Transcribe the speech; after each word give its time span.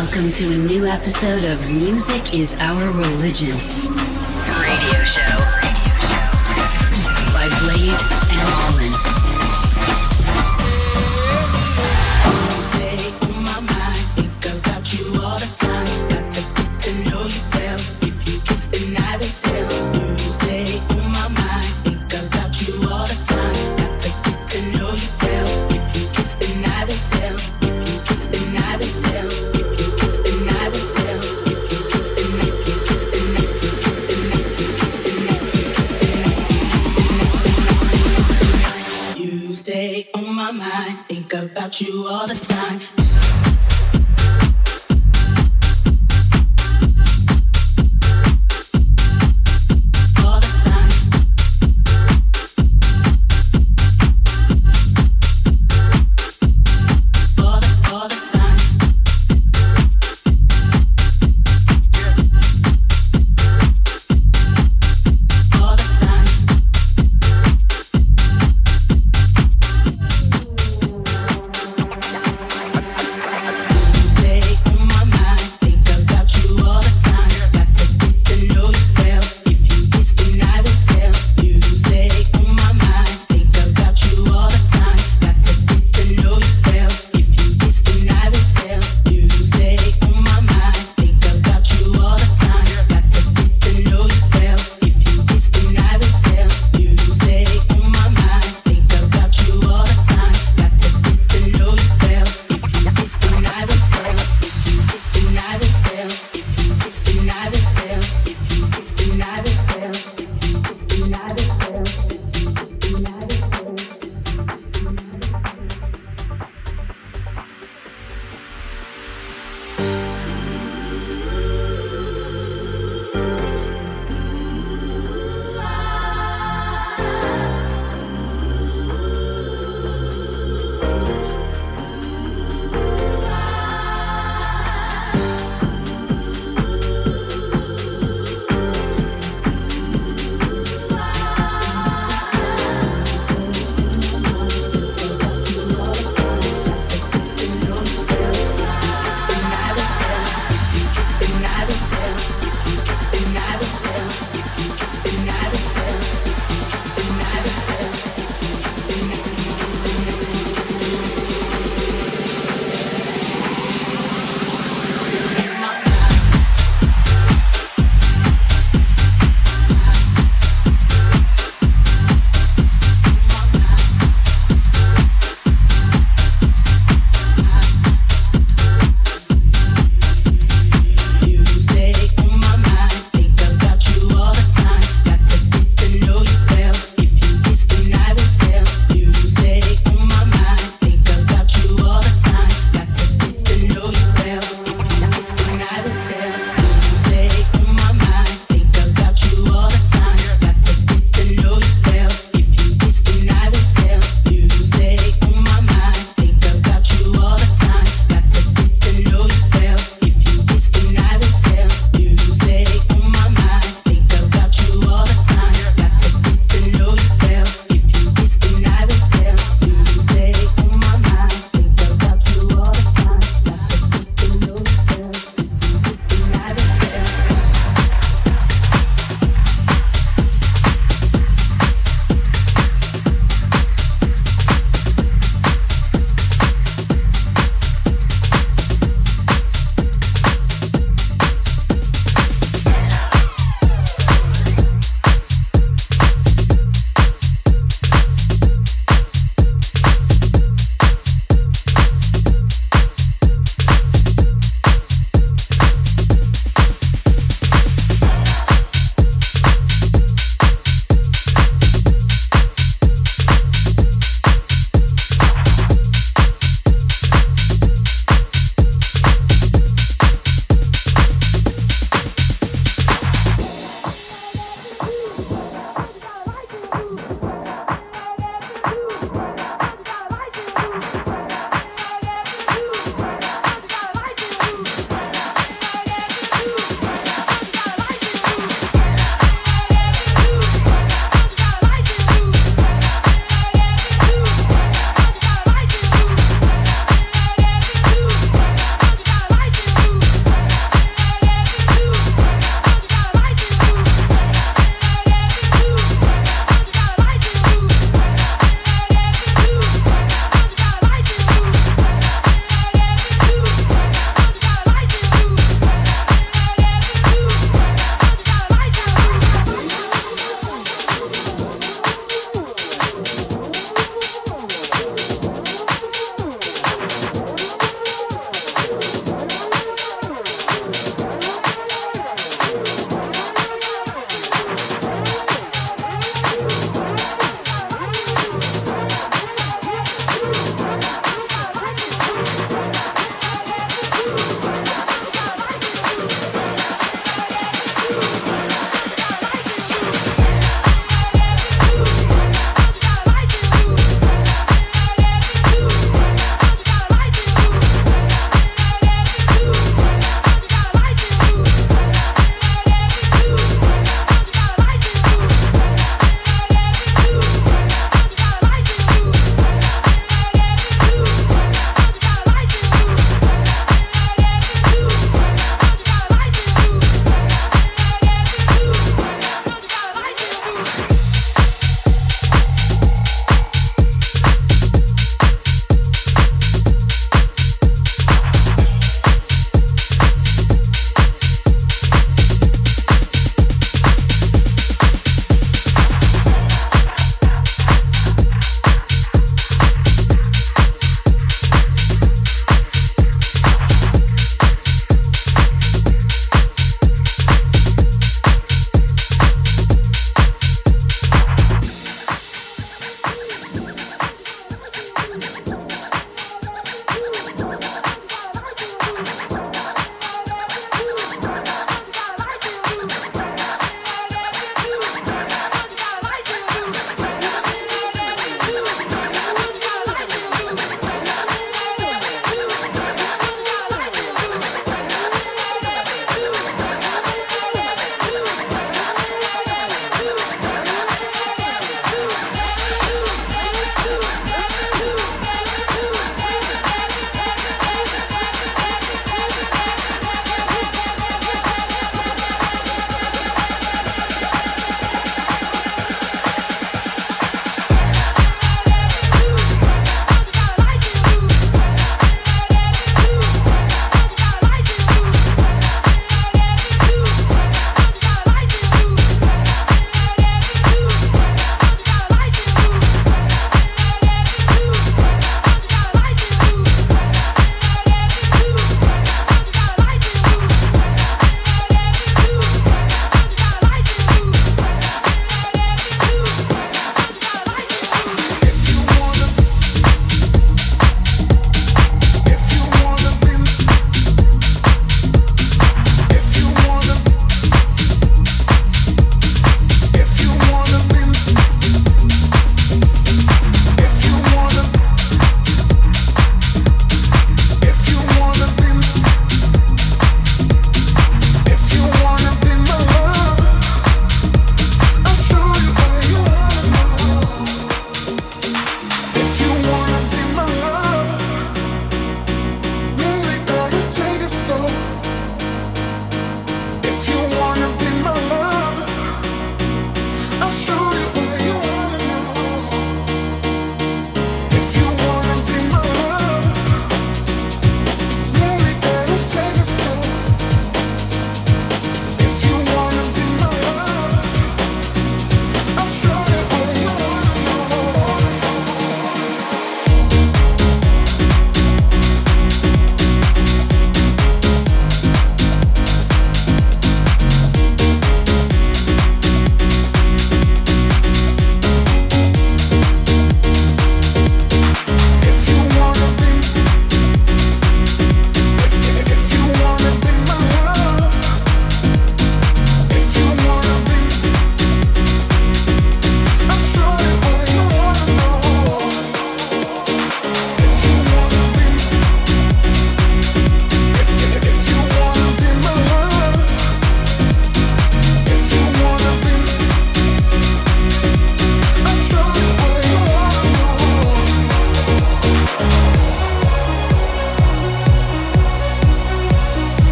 Welcome 0.00 0.32
to 0.32 0.46
a 0.46 0.56
new 0.56 0.86
episode 0.86 1.44
of 1.44 1.70
Music 1.70 2.32
is 2.32 2.56
Our 2.58 2.90
Religion 2.90 3.50
radio 4.58 5.04
show 5.04 5.49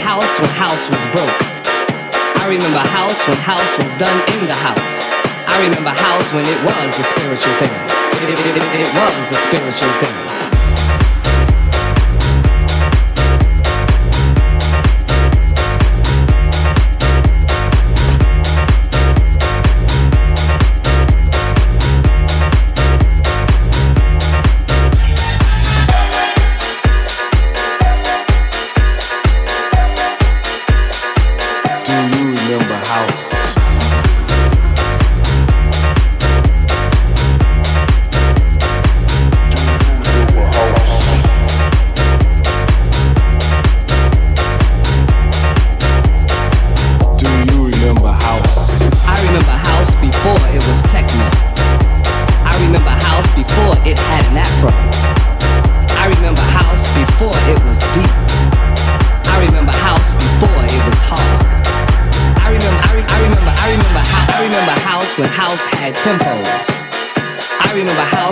house 0.00 0.32
when 0.40 0.50
house 0.56 0.88
was 0.88 1.02
broke. 1.12 1.40
I 2.40 2.48
remember 2.48 2.80
house 2.96 3.20
when 3.28 3.36
house 3.38 3.72
was 3.78 3.90
done 4.00 4.18
in 4.34 4.46
the 4.48 4.56
house. 4.64 5.10
I 5.46 5.60
remember 5.68 5.90
house 5.90 6.32
when 6.32 6.44
it 6.46 6.60
was 6.64 6.98
a 6.98 7.04
spiritual 7.04 7.54
thing. 7.60 7.74
It, 8.24 8.32
it, 8.32 8.40
it, 8.40 8.80
it 8.80 8.90
was 8.96 9.30
a 9.30 9.38
spiritual 9.48 9.92
thing. 10.00 10.39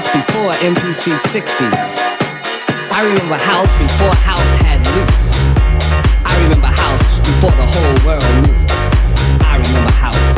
MPC 0.01 1.11
60s. 1.11 1.99
I 2.93 3.05
remember 3.05 3.37
house 3.37 3.77
before 3.79 4.15
house 4.23 4.53
had 4.63 4.79
loops. 4.95 5.33
I 6.25 6.41
remember 6.45 6.69
house 6.69 7.19
before 7.27 7.51
the 7.51 7.67
whole 7.67 8.07
world 8.07 8.23
knew. 8.47 8.55
I 9.45 9.57
remember 9.57 9.91
house. 9.91 9.99
house 10.17 10.38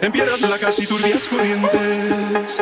en 0.00 0.12
piedras 0.12 0.40
blancas 0.40 0.78
y 0.78 0.86
turbias 0.86 1.26
corrientes. 1.26 2.60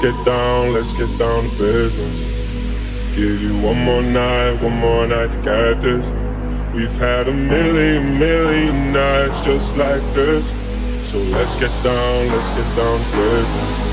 get 0.00 0.24
down, 0.24 0.72
let's 0.72 0.94
get 0.94 1.10
down 1.18 1.44
to 1.44 1.50
business. 1.58 2.20
Give 3.14 3.42
you 3.42 3.58
one 3.60 3.84
more 3.84 4.00
night, 4.00 4.62
one 4.62 4.78
more 4.78 5.06
night 5.06 5.32
to 5.32 5.38
get 5.42 5.82
this. 5.82 6.08
We've 6.74 6.96
had 6.98 7.28
a 7.28 7.32
million, 7.34 8.18
million 8.18 8.92
nights 8.92 9.42
just 9.44 9.76
like 9.76 10.00
this. 10.14 10.52
So 11.04 11.18
let's 11.18 11.54
get 11.54 11.70
down, 11.84 12.28
let's 12.28 12.48
get 12.56 12.76
down 12.76 12.98
to 12.98 13.10
business. 13.12 13.90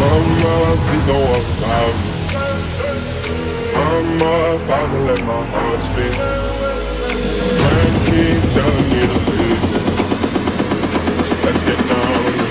Mama, 0.00 0.76
please 0.82 1.06
don't 1.06 1.22
worry 1.30 1.44
about 1.58 1.94
me. 2.02 2.10
I'm 3.76 4.22
up, 4.22 4.60
I'ma 4.70 4.98
let 5.06 5.20
my 5.24 5.44
heart 5.52 5.82
speak. 5.82 6.14
Friends 7.62 8.00
keep 8.10 8.42
telling 8.52 8.88
me 8.90 9.02
to 9.06 9.18
leave. 9.30 9.62
Let's 11.44 11.62
get 11.62 11.78
down. 11.88 12.43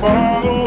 follow 0.00 0.65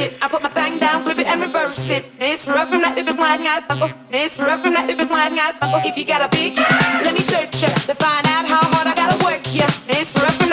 me 0.00 0.06
work 0.06 0.12
it. 0.12 0.22
I 0.22 0.28
put 0.28 0.42
my 0.42 0.48
thing 0.48 0.78
down, 0.78 1.02
flip 1.02 1.18
it 1.18 1.26
and 1.26 1.40
reverse 1.40 1.90
it. 1.90 2.10
It's 2.18 2.46
rough 2.46 2.68
from 2.68 2.82
that 2.82 2.96
if 2.96 3.08
it's 3.08 3.18
lying 3.18 3.46
out. 3.46 3.62
It's 4.10 4.38
rough 4.38 4.62
from 4.62 4.74
that 4.74 4.88
if 4.88 4.98
it's 5.00 5.10
lying 5.10 5.38
out. 5.38 5.54
If 5.84 5.96
you 5.96 6.04
got 6.04 6.22
a 6.22 6.28
big, 6.28 6.56
let 7.04 7.14
me 7.14 7.20
search 7.20 7.62
ya 7.62 7.68
to 7.68 7.94
find 7.94 8.26
out 8.26 8.48
how 8.48 8.62
hard 8.72 8.86
I 8.86 8.94
gotta 8.94 9.18
work 9.24 9.42
ya. 9.52 9.66
It's 9.88 10.14
rough 10.16 10.36
from 10.36 10.49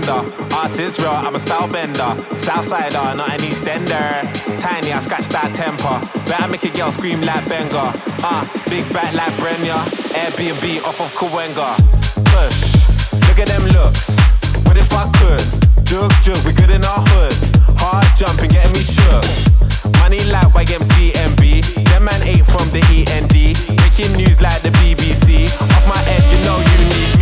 bender. 0.00 0.20
Ass 0.56 0.78
is 0.78 0.98
real, 0.98 1.10
I'm 1.10 1.34
a 1.34 1.38
style 1.38 1.68
bender. 1.68 2.10
Southsider, 2.34 3.16
not 3.16 3.32
an 3.32 3.40
Eastender. 3.40 4.22
Tiny, 4.60 4.92
I 4.92 4.98
scratch 4.98 5.28
that 5.28 5.52
temper. 5.54 5.96
Better 6.28 6.48
make 6.48 6.64
a 6.64 6.70
girl 6.76 6.90
scream 6.90 7.20
like 7.22 7.44
Benga. 7.48 7.92
Ah, 8.24 8.42
uh, 8.42 8.70
big 8.70 8.84
back 8.92 9.12
like 9.14 9.32
Brenya. 9.40 9.78
Airbnb 10.12 10.84
off 10.84 11.00
of 11.00 11.10
Kawenga. 11.16 11.76
Push, 12.32 12.58
look 13.28 13.38
at 13.38 13.48
them 13.48 13.64
looks. 13.72 14.16
What 14.66 14.76
if 14.76 14.92
I 14.92 15.08
could? 15.20 15.44
Jug, 15.84 16.12
jug, 16.22 16.38
we 16.44 16.52
good 16.52 16.70
in 16.70 16.84
our 16.84 17.02
hood. 17.12 17.36
Hard 17.78 18.08
jumping, 18.16 18.50
getting 18.50 18.72
me 18.72 18.82
shook. 18.82 19.24
Money 20.00 20.20
like 20.32 20.50
YMCMB. 20.52 21.84
Them 21.88 22.04
man 22.04 22.22
ain't 22.22 22.46
from 22.46 22.66
the 22.74 22.82
END. 22.90 23.56
Breaking 23.78 24.12
news 24.16 24.42
like 24.42 24.60
the 24.62 24.70
BBC. 24.82 25.46
Off 25.62 25.84
my 25.88 26.00
head, 26.10 26.24
you 26.32 26.38
know 26.44 26.58
you 26.58 26.78
need 26.90 27.15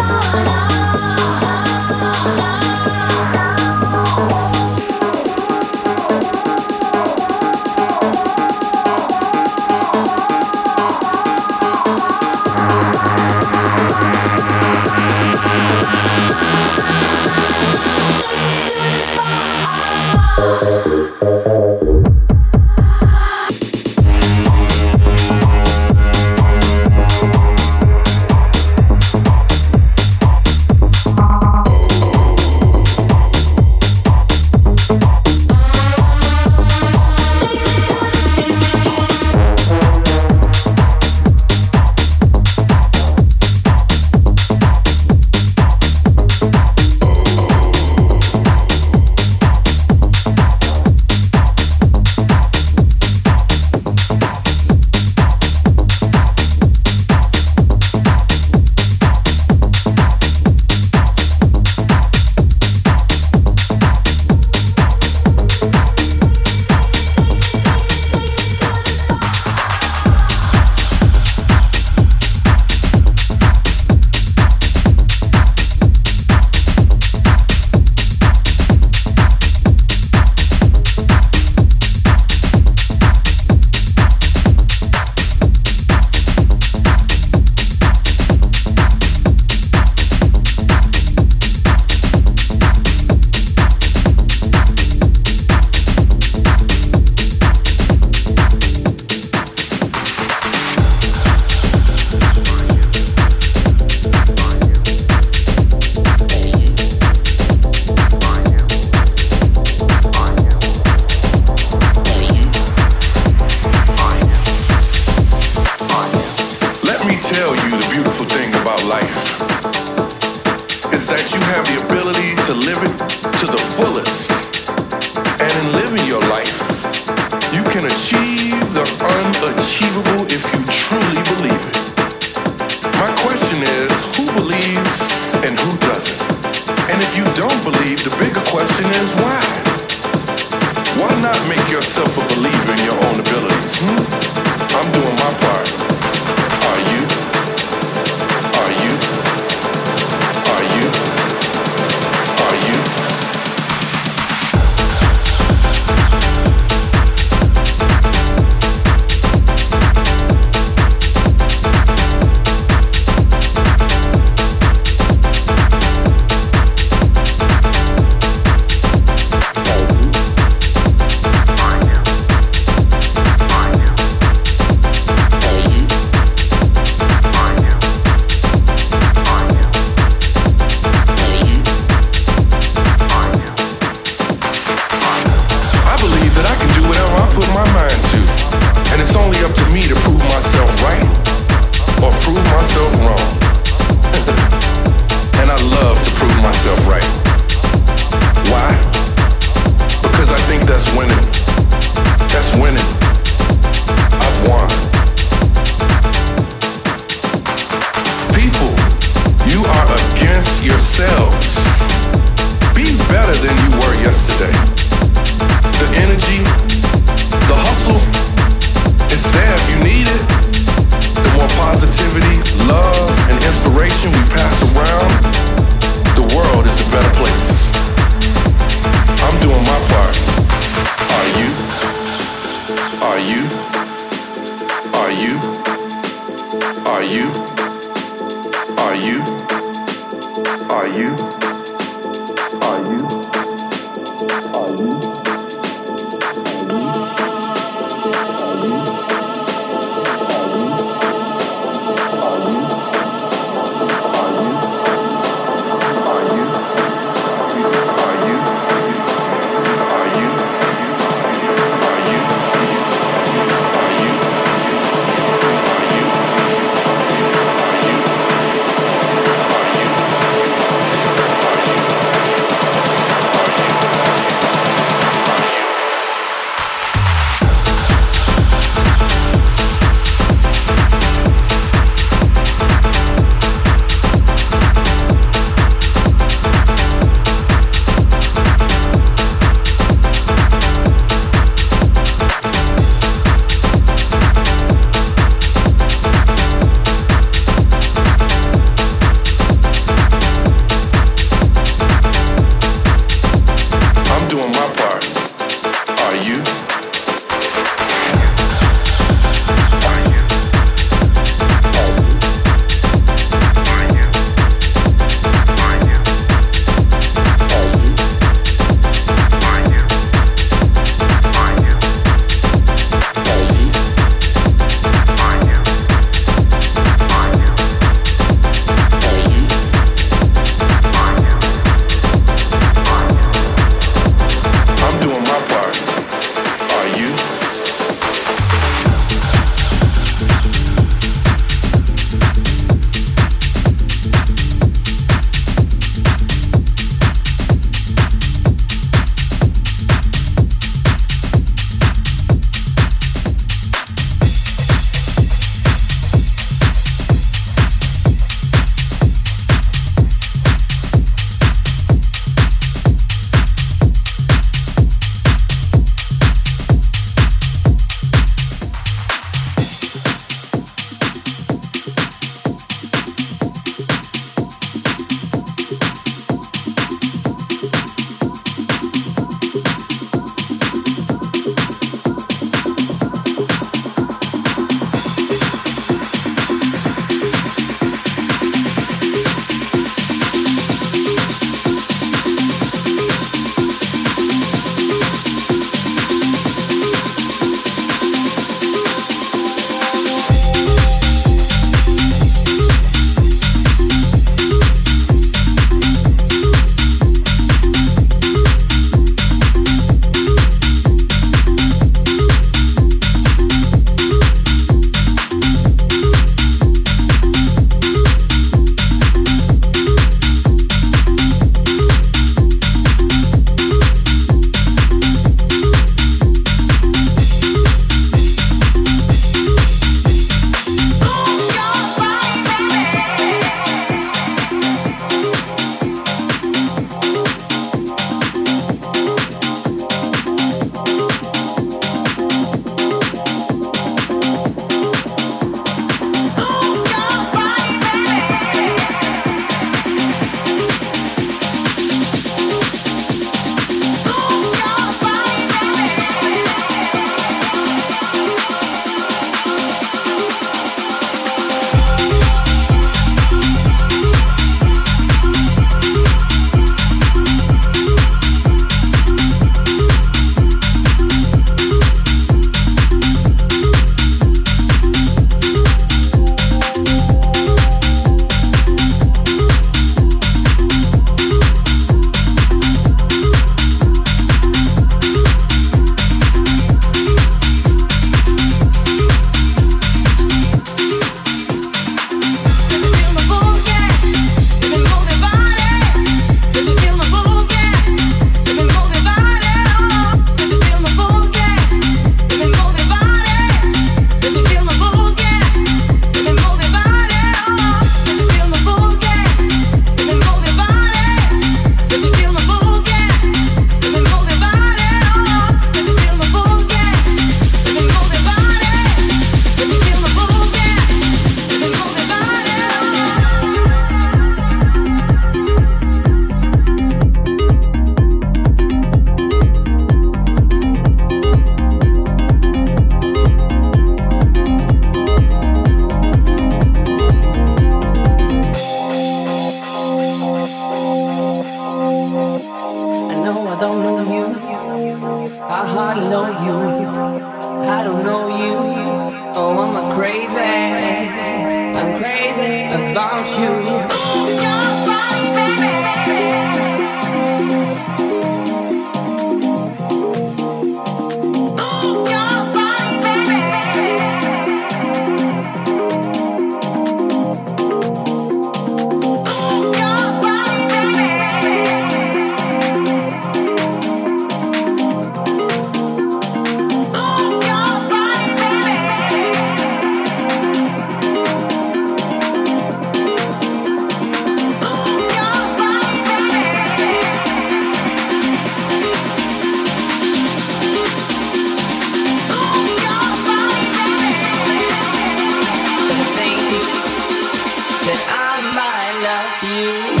you. 599.43 600.00